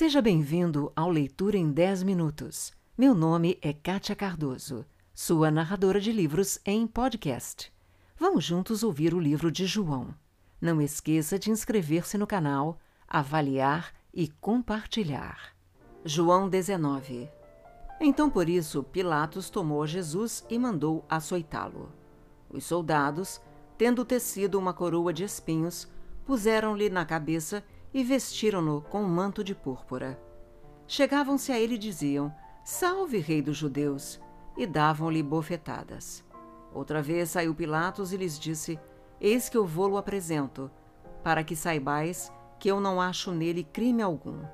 Seja 0.00 0.22
bem-vindo 0.22 0.90
ao 0.96 1.10
Leitura 1.10 1.58
em 1.58 1.70
10 1.70 2.04
Minutos. 2.04 2.72
Meu 2.96 3.14
nome 3.14 3.58
é 3.60 3.70
Kátia 3.70 4.16
Cardoso, 4.16 4.86
sua 5.14 5.50
narradora 5.50 6.00
de 6.00 6.10
livros 6.10 6.58
em 6.64 6.86
podcast. 6.86 7.70
Vamos 8.18 8.42
juntos 8.42 8.82
ouvir 8.82 9.12
o 9.12 9.20
livro 9.20 9.52
de 9.52 9.66
João. 9.66 10.14
Não 10.58 10.80
esqueça 10.80 11.38
de 11.38 11.50
inscrever-se 11.50 12.16
no 12.16 12.26
canal, 12.26 12.78
avaliar 13.06 13.92
e 14.14 14.26
compartilhar. 14.26 15.54
João 16.02 16.48
19 16.48 17.28
Então 18.00 18.30
por 18.30 18.48
isso 18.48 18.82
Pilatos 18.82 19.50
tomou 19.50 19.86
Jesus 19.86 20.42
e 20.48 20.58
mandou 20.58 21.04
açoitá-lo. 21.10 21.92
Os 22.48 22.64
soldados, 22.64 23.38
tendo 23.76 24.02
tecido 24.02 24.58
uma 24.58 24.72
coroa 24.72 25.12
de 25.12 25.24
espinhos, 25.24 25.86
puseram-lhe 26.24 26.88
na 26.88 27.04
cabeça 27.04 27.62
e 27.62 27.79
vestiram-no 27.94 28.82
com 28.82 29.02
um 29.02 29.08
manto 29.08 29.42
de 29.42 29.54
púrpura. 29.54 30.20
Chegavam-se 30.86 31.52
a 31.52 31.58
ele 31.58 31.74
e 31.74 31.78
diziam: 31.78 32.32
Salve, 32.64 33.18
Rei 33.18 33.42
dos 33.42 33.56
Judeus! 33.56 34.20
E 34.56 34.66
davam-lhe 34.66 35.22
bofetadas. 35.22 36.24
Outra 36.72 37.02
vez 37.02 37.30
saiu 37.30 37.54
Pilatos 37.54 38.12
e 38.12 38.16
lhes 38.16 38.38
disse: 38.38 38.78
Eis 39.20 39.48
que 39.48 39.56
eu 39.56 39.66
vou-lo 39.66 39.96
apresento, 39.96 40.70
para 41.22 41.42
que 41.42 41.56
saibais 41.56 42.32
que 42.58 42.70
eu 42.70 42.80
não 42.80 43.00
acho 43.00 43.32
nele 43.32 43.64
crime 43.64 44.02
algum. 44.02 44.44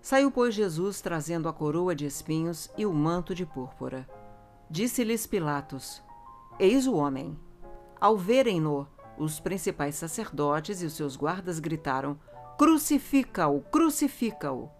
Saiu, 0.00 0.30
pois, 0.30 0.54
Jesus 0.54 1.00
trazendo 1.00 1.48
a 1.48 1.52
coroa 1.52 1.94
de 1.94 2.06
espinhos 2.06 2.70
e 2.76 2.84
o 2.86 2.92
manto 2.92 3.34
de 3.34 3.44
púrpura. 3.44 4.08
Disse-lhes 4.70 5.26
Pilatos: 5.26 6.02
Eis 6.58 6.86
o 6.86 6.94
homem. 6.94 7.38
Ao 8.00 8.16
verem-no, 8.16 8.86
os 9.18 9.40
principais 9.40 9.94
sacerdotes 9.94 10.82
e 10.82 10.86
os 10.86 10.92
seus 10.92 11.16
guardas 11.16 11.58
gritaram: 11.58 12.18
Crucifica-o! 12.56 13.62
Crucifica-o! 13.62 14.70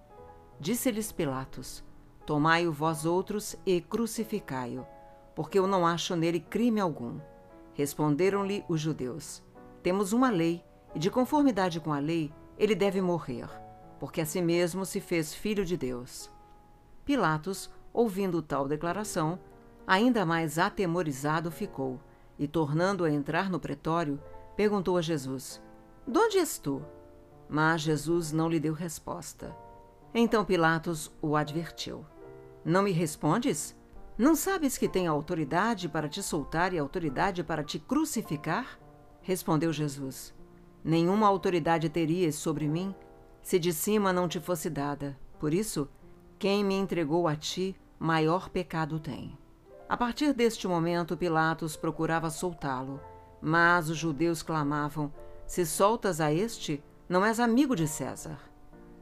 Disse-lhes 0.60 1.10
Pilatos: 1.10 1.82
Tomai-o 2.24 2.70
vós 2.70 3.04
outros 3.04 3.56
e 3.66 3.80
crucificai-o, 3.80 4.86
porque 5.34 5.58
eu 5.58 5.66
não 5.66 5.84
acho 5.84 6.14
nele 6.14 6.38
crime 6.38 6.78
algum. 6.78 7.18
Responderam-lhe 7.72 8.64
os 8.68 8.80
judeus: 8.80 9.42
Temos 9.82 10.12
uma 10.12 10.30
lei, 10.30 10.64
e 10.94 11.00
de 11.00 11.10
conformidade 11.10 11.80
com 11.80 11.92
a 11.92 11.98
lei, 11.98 12.32
ele 12.56 12.76
deve 12.76 13.00
morrer, 13.00 13.48
porque 13.98 14.20
a 14.20 14.26
si 14.26 14.40
mesmo 14.40 14.86
se 14.86 15.00
fez 15.00 15.34
filho 15.34 15.64
de 15.64 15.76
Deus. 15.76 16.30
Pilatos, 17.04 17.68
ouvindo 17.92 18.40
tal 18.40 18.68
declaração, 18.68 19.36
ainda 19.84 20.24
mais 20.24 20.60
atemorizado 20.60 21.50
ficou, 21.50 22.00
e 22.38 22.46
tornando 22.46 23.04
a 23.04 23.10
entrar 23.10 23.50
no 23.50 23.58
pretório, 23.58 24.22
perguntou 24.56 24.96
a 24.96 25.02
Jesus: 25.02 25.60
De 26.06 26.16
onde 26.16 26.38
és 26.38 26.56
tu? 26.56 26.80
Mas 27.48 27.82
Jesus 27.82 28.32
não 28.32 28.48
lhe 28.48 28.58
deu 28.58 28.72
resposta. 28.72 29.54
Então 30.14 30.44
Pilatos 30.44 31.10
o 31.20 31.36
advertiu: 31.36 32.04
Não 32.64 32.82
me 32.82 32.92
respondes? 32.92 33.76
Não 34.16 34.36
sabes 34.36 34.78
que 34.78 34.88
tenho 34.88 35.10
autoridade 35.10 35.88
para 35.88 36.08
te 36.08 36.22
soltar 36.22 36.72
e 36.72 36.78
autoridade 36.78 37.42
para 37.42 37.64
te 37.64 37.78
crucificar? 37.78 38.78
Respondeu 39.20 39.72
Jesus: 39.72 40.32
Nenhuma 40.84 41.26
autoridade 41.26 41.88
terias 41.88 42.36
sobre 42.36 42.68
mim 42.68 42.94
se 43.42 43.58
de 43.58 43.72
cima 43.72 44.12
não 44.12 44.26
te 44.26 44.40
fosse 44.40 44.70
dada. 44.70 45.18
Por 45.38 45.52
isso, 45.52 45.88
quem 46.38 46.64
me 46.64 46.74
entregou 46.74 47.28
a 47.28 47.36
ti, 47.36 47.76
maior 47.98 48.48
pecado 48.48 48.98
tem. 48.98 49.36
A 49.88 49.96
partir 49.96 50.32
deste 50.32 50.66
momento, 50.66 51.16
Pilatos 51.16 51.76
procurava 51.76 52.30
soltá-lo, 52.30 53.00
mas 53.42 53.90
os 53.90 53.98
judeus 53.98 54.42
clamavam: 54.42 55.12
Se 55.46 55.66
soltas 55.66 56.20
a 56.20 56.32
este, 56.32 56.82
não 57.08 57.24
és 57.24 57.38
amigo 57.38 57.76
de 57.76 57.86
César. 57.86 58.38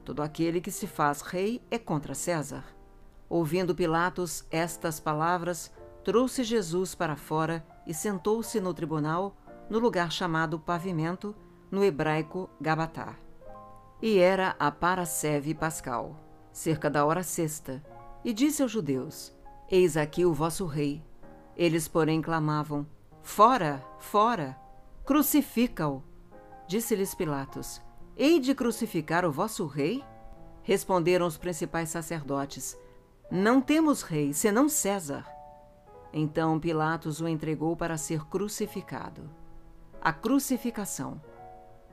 Todo 0.05 0.23
aquele 0.23 0.61
que 0.61 0.71
se 0.71 0.87
faz 0.87 1.21
rei 1.21 1.63
é 1.71 1.79
contra 1.79 2.15
César. 2.15 2.65
Ouvindo 3.29 3.75
Pilatos 3.75 4.45
estas 4.51 4.99
palavras, 4.99 5.73
trouxe 6.05 6.43
Jesus 6.43 6.95
para 6.95 7.17
fora 7.17 7.65
e 7.87 7.95
sentou-se 7.95 8.61
no 8.61 8.75
tribunal, 8.75 9.37
no 9.71 9.79
lugar 9.79 10.11
chamado 10.11 10.59
Pavimento, 10.59 11.35
no 11.71 11.85
hebraico 11.85 12.51
Gabatá. 12.61 13.17
E 14.03 14.19
era 14.19 14.57
a 14.59 14.71
Paraseve 14.71 15.55
Pascal, 15.55 16.17
cerca 16.53 16.91
da 16.91 17.05
hora 17.05 17.23
sexta, 17.23 17.83
e 18.25 18.33
disse 18.33 18.63
aos 18.63 18.73
judeus: 18.73 19.33
Eis 19.71 19.97
aqui 19.97 20.25
o 20.25 20.35
vosso 20.35 20.67
rei. 20.67 21.03
Eles, 21.57 21.87
porém, 21.87 22.21
clamavam: 22.21 22.85
Fora, 23.23 23.83
fora! 24.01 24.59
Crucifica-o! 25.05 26.03
Disse-lhes 26.67 27.15
Pilatos: 27.15 27.81
Hei 28.15 28.39
de 28.39 28.55
crucificar 28.55 29.25
o 29.25 29.33
vosso 29.33 29.65
rei? 29.65 30.05
Responderam 30.63 31.27
os 31.27 31.39
principais 31.39 31.89
sacerdotes: 31.89 32.79
Não 33.31 33.59
temos 33.59 34.03
rei, 34.03 34.35
senão 34.35 34.69
César. 34.69 35.27
Então 36.13 36.61
Pilatos 36.61 37.23
o 37.23 37.27
entregou 37.27 37.75
para 37.75 37.97
ser 37.97 38.27
crucificado. 38.27 39.31
A 39.99 40.13
crucificação. 40.13 41.23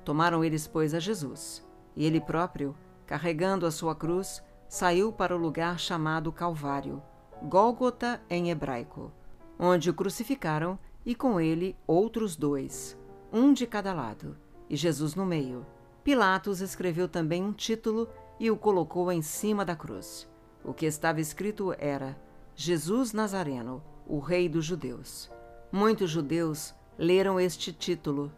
Tomaram 0.04 0.44
eles, 0.44 0.68
pois, 0.68 0.94
a 0.94 1.00
Jesus, 1.00 1.66
e 1.96 2.06
ele 2.06 2.20
próprio, 2.20 2.76
carregando 3.06 3.66
a 3.66 3.72
sua 3.72 3.96
cruz, 3.96 4.44
saiu 4.68 5.14
para 5.14 5.34
o 5.34 5.40
lugar 5.40 5.80
chamado 5.80 6.34
Calvário, 6.34 7.02
Gólgota 7.44 8.22
em 8.30 8.50
hebraico, 8.50 9.10
onde 9.58 9.90
o 9.90 9.94
crucificaram 9.94 10.78
e 11.06 11.16
com 11.16 11.40
ele 11.40 11.78
outros 11.88 12.36
dois, 12.36 12.98
um 13.32 13.54
de 13.54 13.66
cada 13.66 13.94
lado, 13.94 14.36
e 14.70 14.76
Jesus 14.76 15.16
no 15.16 15.26
meio 15.26 15.66
Pilatos 16.04 16.62
escreveu 16.62 17.08
também 17.08 17.44
um 17.44 17.52
título 17.52 18.08
e 18.40 18.50
o 18.50 18.58
colocou 18.58 19.12
em 19.12 19.22
cima 19.22 19.66
da 19.66 19.76
cruz. 19.76 20.28
O 20.64 20.74
que 20.74 20.86
estava 20.86 21.20
escrito 21.20 21.74
era: 21.78 22.20
Jesus 22.56 23.12
Nazareno, 23.12 23.84
o 24.08 24.20
Rei 24.20 24.48
dos 24.48 24.66
Judeus. 24.66 25.30
Muitos 25.72 26.10
judeus 26.10 26.74
leram 26.98 27.40
este 27.40 27.72
título, 27.72 28.32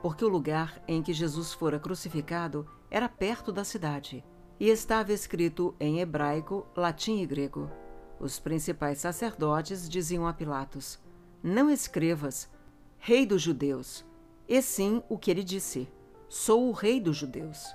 porque 0.00 0.24
o 0.24 0.28
lugar 0.28 0.82
em 0.88 1.02
que 1.02 1.12
Jesus 1.12 1.52
fora 1.52 1.78
crucificado 1.78 2.66
era 2.90 3.08
perto 3.08 3.52
da 3.52 3.64
cidade 3.64 4.24
e 4.58 4.68
estava 4.68 5.12
escrito 5.12 5.74
em 5.78 6.00
hebraico, 6.00 6.66
latim 6.74 7.20
e 7.20 7.26
grego. 7.26 7.70
Os 8.18 8.38
principais 8.38 8.98
sacerdotes 8.98 9.88
diziam 9.88 10.26
a 10.26 10.32
Pilatos: 10.32 10.98
Não 11.42 11.68
escrevas, 11.68 12.48
Rei 12.96 13.26
dos 13.26 13.42
Judeus, 13.42 14.04
e 14.48 14.62
sim 14.62 15.02
o 15.08 15.18
que 15.18 15.30
ele 15.30 15.44
disse 15.44 15.88
Sou 16.28 16.68
o 16.68 16.72
rei 16.72 17.00
dos 17.00 17.16
judeus. 17.16 17.74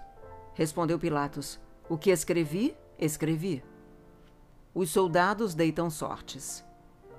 Respondeu 0.53 0.99
Pilatos: 0.99 1.59
O 1.89 1.97
que 1.97 2.11
escrevi, 2.11 2.77
escrevi. 2.99 3.63
Os 4.75 4.91
soldados 4.91 5.55
deitam 5.55 5.89
sortes. 5.89 6.63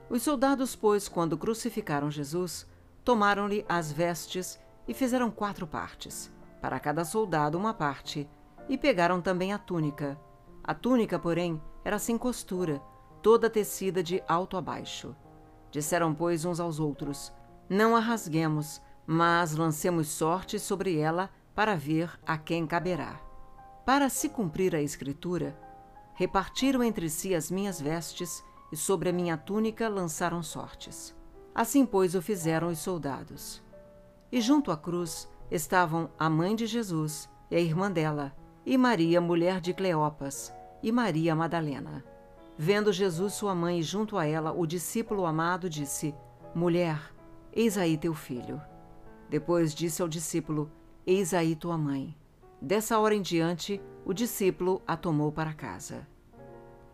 Os 0.09 0.23
soldados, 0.23 0.77
pois, 0.77 1.09
quando 1.09 1.37
crucificaram 1.37 2.09
Jesus, 2.09 2.69
tomaram-lhe 3.05 3.65
as 3.69 3.91
vestes 3.91 4.61
e 4.87 4.95
fizeram 4.95 5.29
quatro 5.29 5.67
partes, 5.67 6.31
para 6.61 6.79
cada 6.79 7.05
soldado 7.05 7.59
uma 7.59 7.75
parte, 7.75 8.29
e 8.69 8.79
pegaram 8.79 9.21
também 9.21 9.53
a 9.53 9.59
túnica. 9.59 10.17
A 10.63 10.73
túnica, 10.73 11.19
porém, 11.19 11.61
era 11.85 11.99
sem 11.99 12.17
costura, 12.17 12.81
toda 13.21 13.51
tecida 13.51 14.05
de 14.05 14.23
alto 14.29 14.57
a 14.57 14.61
baixo. 14.61 15.17
Disseram, 15.73 16.15
pois, 16.15 16.45
uns 16.45 16.61
aos 16.61 16.79
outros: 16.79 17.33
Não 17.69 17.97
a 17.97 17.99
rasguemos, 17.99 18.81
mas 19.07 19.55
lancemos 19.55 20.09
sorte 20.09 20.59
sobre 20.59 20.99
ela 20.99 21.31
para 21.55 21.77
ver 21.77 22.11
a 22.27 22.37
quem 22.37 22.67
caberá. 22.67 23.21
Para 23.85 24.09
se 24.09 24.29
cumprir 24.29 24.75
a 24.75 24.81
Escritura, 24.81 25.59
repartiram 26.15 26.83
entre 26.83 27.11
si 27.11 27.35
as 27.35 27.51
minhas 27.51 27.81
vestes 27.81 28.43
e 28.73 28.77
sobre 28.77 29.11
a 29.11 29.13
minha 29.13 29.37
túnica 29.37 29.89
lançaram 29.89 30.43
sortes. 30.43 31.15
Assim, 31.55 31.85
pois, 31.87 32.15
o 32.15 32.23
fizeram 32.23 32.69
os 32.69 32.79
soldados. 32.79 33.63
E 34.33 34.41
junto 34.41 34.73
à 34.73 34.77
cruz 34.77 35.29
estavam 35.51 36.11
a 36.19 36.29
mãe 36.29 36.57
de 36.57 36.67
Jesus 36.67 37.29
e 37.51 37.57
a 37.57 37.61
irmã 37.61 37.91
dela, 37.91 38.35
e 38.67 38.77
Maria, 38.79 39.21
mulher 39.21 39.61
de 39.61 39.73
Cleopas, 39.75 40.53
e 40.83 40.91
Maria 40.91 41.35
Madalena. 41.37 42.03
Vendo 42.57 42.93
Jesus 42.93 43.35
sua 43.35 43.55
mãe 43.55 43.81
e 43.81 43.83
junto 43.83 44.17
a 44.17 44.27
ela 44.27 44.53
o 44.53 44.67
discípulo 44.67 45.27
amado, 45.27 45.69
disse: 45.69 46.15
Mulher, 46.55 46.99
eis 47.53 47.77
aí 47.77 47.99
teu 47.99 48.15
filho. 48.15 48.61
Depois 49.35 49.75
disse 49.75 50.01
ao 50.01 50.07
discípulo: 50.07 50.71
Eis 51.05 51.35
aí 51.35 51.57
tua 51.57 51.77
mãe. 51.77 52.17
Dessa 52.63 53.01
hora 53.01 53.17
em 53.17 53.21
diante, 53.21 53.81
o 54.05 54.15
discípulo 54.15 54.81
a 54.87 54.97
tomou 54.97 55.33
para 55.33 55.53
casa. 55.53 56.07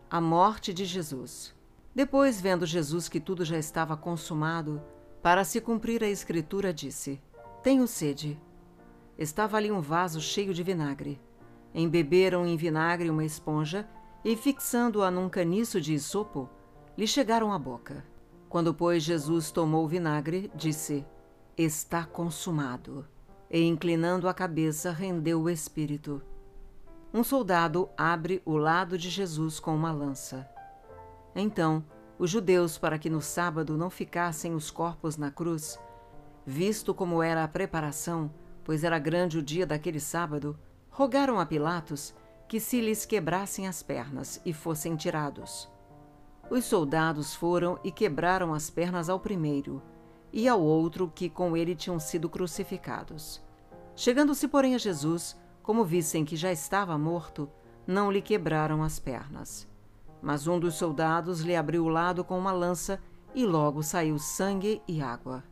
A 0.09 0.19
morte 0.19 0.73
de 0.73 0.83
Jesus. 0.83 1.53
Depois, 1.93 2.41
vendo 2.41 2.65
Jesus 2.65 3.07
que 3.07 3.19
tudo 3.19 3.45
já 3.45 3.59
estava 3.59 3.95
consumado, 3.95 4.81
para 5.21 5.43
se 5.43 5.61
cumprir 5.61 6.03
a 6.03 6.09
escritura, 6.09 6.73
disse: 6.73 7.21
Tenho 7.61 7.85
sede. 7.85 8.41
Estava 9.19 9.57
ali 9.57 9.71
um 9.71 9.79
vaso 9.79 10.19
cheio 10.19 10.51
de 10.51 10.63
vinagre. 10.63 11.21
Embeberam 11.75 12.43
em 12.47 12.57
vinagre 12.57 13.11
uma 13.11 13.23
esponja 13.23 13.87
e, 14.25 14.35
fixando-a 14.35 15.11
num 15.11 15.29
caniço 15.29 15.79
de 15.79 15.93
isopo, 15.93 16.49
lhe 16.97 17.05
chegaram 17.05 17.53
à 17.53 17.59
boca. 17.59 18.03
Quando, 18.49 18.73
pois, 18.73 19.03
Jesus 19.03 19.51
tomou 19.51 19.85
o 19.85 19.87
vinagre, 19.87 20.51
disse: 20.55 21.05
Está 21.57 22.05
consumado. 22.05 23.05
E 23.49 23.61
inclinando 23.61 24.29
a 24.29 24.33
cabeça, 24.33 24.89
rendeu 24.89 25.41
o 25.41 25.49
espírito. 25.49 26.21
um 27.13 27.25
soldado 27.25 27.89
abre 27.97 28.41
o 28.45 28.55
lado 28.55 28.97
de 28.97 29.09
Jesus 29.09 29.59
com 29.59 29.75
uma 29.75 29.91
lança. 29.91 30.49
Então, 31.35 31.83
os 32.17 32.29
judeus, 32.29 32.77
para 32.77 32.97
que 32.97 33.09
no 33.09 33.21
sábado 33.21 33.77
não 33.77 33.89
ficassem 33.89 34.55
os 34.55 34.71
corpos 34.71 35.17
na 35.17 35.29
cruz, 35.29 35.77
visto 36.45 36.93
como 36.93 37.21
era 37.21 37.43
a 37.43 37.49
preparação, 37.49 38.33
pois 38.63 38.85
era 38.85 38.97
grande 38.97 39.37
o 39.37 39.43
dia 39.43 39.67
daquele 39.67 39.99
sábado, 39.99 40.57
rogaram 40.89 41.37
a 41.37 41.45
Pilatos 41.45 42.15
que 42.47 42.61
se 42.61 42.79
lhes 42.79 43.05
quebrassem 43.05 43.67
as 43.67 43.83
pernas 43.83 44.41
e 44.45 44.53
fossem 44.53 44.95
tirados. 44.95 45.69
Os 46.49 46.63
soldados 46.63 47.35
foram 47.35 47.77
e 47.83 47.91
quebraram 47.91 48.53
as 48.53 48.69
pernas 48.69 49.09
ao 49.09 49.19
primeiro 49.19 49.81
e 50.33 50.47
ao 50.47 50.61
outro 50.61 51.11
que 51.13 51.29
com 51.29 51.55
ele 51.55 51.75
tinham 51.75 51.99
sido 51.99 52.29
crucificados. 52.29 53.41
Chegando-se, 53.95 54.47
porém, 54.47 54.75
a 54.75 54.77
Jesus, 54.77 55.39
como 55.61 55.83
vissem 55.83 56.23
que 56.23 56.35
já 56.35 56.51
estava 56.51 56.97
morto, 56.97 57.49
não 57.85 58.11
lhe 58.11 58.21
quebraram 58.21 58.81
as 58.83 58.99
pernas. 58.99 59.67
Mas 60.21 60.47
um 60.47 60.59
dos 60.59 60.75
soldados 60.75 61.41
lhe 61.41 61.55
abriu 61.55 61.85
o 61.85 61.89
lado 61.89 62.23
com 62.23 62.37
uma 62.37 62.51
lança 62.51 62.99
e 63.33 63.45
logo 63.45 63.81
saiu 63.81 64.17
sangue 64.17 64.81
e 64.87 65.01
água. 65.01 65.43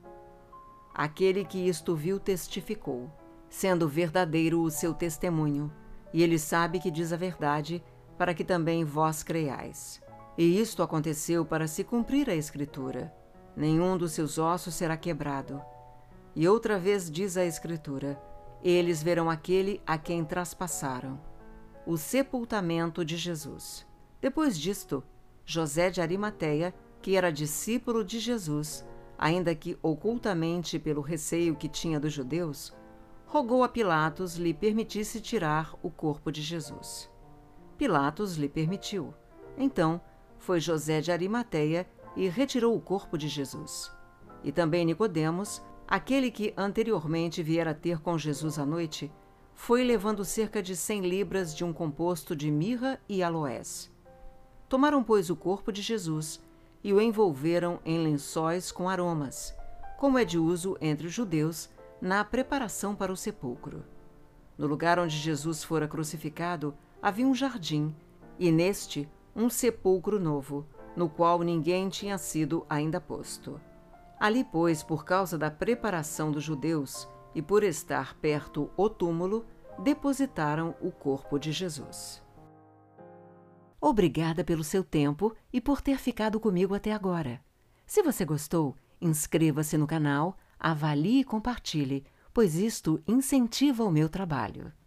Aquele 0.93 1.45
que 1.45 1.67
isto 1.67 1.95
viu 1.95 2.19
testificou, 2.19 3.09
sendo 3.49 3.87
verdadeiro 3.87 4.61
o 4.61 4.69
seu 4.69 4.93
testemunho, 4.93 5.71
e 6.13 6.21
ele 6.23 6.37
sabe 6.37 6.79
que 6.79 6.91
diz 6.91 7.13
a 7.13 7.17
verdade, 7.17 7.83
para 8.17 8.33
que 8.33 8.43
também 8.43 8.83
vós 8.83 9.23
creiais. 9.23 10.01
E 10.37 10.59
isto 10.59 10.83
aconteceu 10.83 11.45
para 11.45 11.67
se 11.67 11.83
cumprir 11.83 12.29
a 12.29 12.35
Escritura: 12.35 13.13
nenhum 13.55 13.97
dos 13.97 14.11
seus 14.11 14.37
ossos 14.37 14.73
será 14.73 14.95
quebrado. 14.97 15.61
E 16.35 16.47
outra 16.47 16.77
vez 16.77 17.09
diz 17.09 17.37
a 17.37 17.45
Escritura: 17.45 18.21
eles 18.63 19.01
verão 19.01 19.29
aquele 19.29 19.81
a 19.85 19.97
quem 19.97 20.23
traspassaram. 20.25 21.19
O 21.85 21.97
sepultamento 21.97 23.05
de 23.05 23.15
Jesus. 23.15 23.87
Depois 24.21 24.57
disto, 24.59 25.03
José 25.45 25.89
de 25.89 26.01
Arimateia, 26.01 26.73
que 27.01 27.15
era 27.15 27.31
discípulo 27.31 28.03
de 28.03 28.19
Jesus, 28.19 28.85
ainda 29.17 29.55
que 29.55 29.77
ocultamente 29.81 30.77
pelo 30.77 31.01
receio 31.01 31.55
que 31.55 31.69
tinha 31.69 31.99
dos 31.99 32.11
judeus, 32.11 32.73
rogou 33.25 33.63
a 33.63 33.69
Pilatos 33.69 34.35
lhe 34.35 34.53
permitisse 34.53 35.21
tirar 35.21 35.73
o 35.81 35.89
corpo 35.89 36.31
de 36.31 36.41
Jesus. 36.41 37.09
Pilatos 37.77 38.35
lhe 38.35 38.49
permitiu. 38.49 39.13
Então 39.57 40.01
foi 40.37 40.59
José 40.59 40.99
de 40.99 41.11
Arimateia 41.11 41.87
e 42.19 42.27
retirou 42.27 42.75
o 42.75 42.81
corpo 42.81 43.17
de 43.17 43.29
Jesus. 43.29 43.89
E 44.43 44.51
também 44.51 44.83
Nicodemos, 44.83 45.61
aquele 45.87 46.29
que 46.29 46.53
anteriormente 46.57 47.41
viera 47.41 47.73
ter 47.73 48.01
com 48.01 48.17
Jesus 48.17 48.59
à 48.59 48.65
noite, 48.65 49.09
foi 49.55 49.85
levando 49.85 50.25
cerca 50.25 50.61
de 50.61 50.75
cem 50.75 50.99
libras 50.99 51.55
de 51.55 51.63
um 51.63 51.71
composto 51.71 52.35
de 52.35 52.51
mirra 52.51 52.99
e 53.07 53.23
aloés. 53.23 53.89
Tomaram, 54.67 55.01
pois, 55.01 55.29
o 55.29 55.35
corpo 55.35 55.71
de 55.71 55.81
Jesus 55.81 56.41
e 56.83 56.91
o 56.91 56.99
envolveram 56.99 57.79
em 57.85 58.03
lençóis 58.03 58.69
com 58.69 58.89
aromas, 58.89 59.55
como 59.97 60.17
é 60.17 60.25
de 60.25 60.37
uso 60.37 60.77
entre 60.81 61.07
os 61.07 61.13
judeus 61.13 61.69
na 62.01 62.25
preparação 62.25 62.93
para 62.93 63.13
o 63.13 63.17
sepulcro. 63.17 63.85
No 64.57 64.67
lugar 64.67 64.99
onde 64.99 65.15
Jesus 65.15 65.63
fora 65.63 65.87
crucificado 65.87 66.75
havia 67.01 67.25
um 67.25 67.33
jardim, 67.33 67.95
e 68.37 68.51
neste 68.51 69.09
um 69.33 69.49
sepulcro 69.49 70.19
novo, 70.19 70.67
no 70.99 71.07
qual 71.07 71.39
ninguém 71.39 71.87
tinha 71.87 72.17
sido 72.17 72.65
ainda 72.69 72.99
posto. 72.99 73.57
Ali, 74.19 74.43
pois, 74.43 74.83
por 74.83 75.05
causa 75.05 75.37
da 75.37 75.49
preparação 75.49 76.29
dos 76.29 76.43
judeus 76.43 77.07
e 77.33 77.41
por 77.41 77.63
estar 77.63 78.15
perto 78.15 78.69
o 78.75 78.89
túmulo, 78.89 79.45
depositaram 79.81 80.75
o 80.81 80.91
corpo 80.91 81.39
de 81.39 81.53
Jesus. 81.53 82.21
Obrigada 83.79 84.43
pelo 84.43 84.61
seu 84.61 84.83
tempo 84.83 85.33
e 85.53 85.61
por 85.61 85.79
ter 85.79 85.97
ficado 85.99 86.37
comigo 86.37 86.75
até 86.75 86.91
agora. 86.91 87.39
Se 87.85 88.03
você 88.03 88.25
gostou, 88.25 88.75
inscreva-se 88.99 89.77
no 89.77 89.87
canal 89.87 90.37
avalie 90.59 91.21
e 91.21 91.23
compartilhe, 91.23 92.05
pois 92.33 92.55
isto 92.55 93.01
incentiva 93.07 93.85
o 93.85 93.91
meu 93.91 94.09
trabalho. 94.09 94.73